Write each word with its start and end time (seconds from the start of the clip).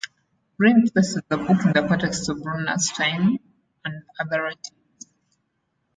Brin 0.57 0.89
places 0.89 1.21
the 1.29 1.37
book 1.37 1.51
in 1.63 1.73
the 1.73 1.85
context 1.87 2.27
of 2.27 2.41
Brunner's 2.41 2.87
time 2.87 3.37
and 3.85 4.01
other 4.19 4.41
writings. 4.41 5.05